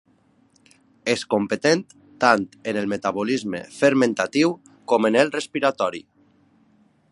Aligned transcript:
És 1.11 1.25
competent 1.33 1.83
tant 2.23 2.47
en 2.71 2.79
el 2.81 2.89
metabolisme 2.95 3.61
fermentatiu 3.77 4.57
com 4.93 5.09
en 5.11 5.21
el 5.25 5.33
respiratori. 5.39 6.05